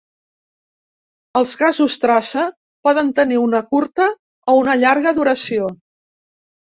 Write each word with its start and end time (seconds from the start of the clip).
Els 1.41 1.51
gasos 1.59 1.97
traça 2.05 2.45
poden 2.89 3.11
tenir 3.21 3.39
una 3.43 3.61
curta 3.75 4.09
o 4.51 4.57
una 4.65 4.77
llarga 4.85 5.15
duració. 5.21 5.69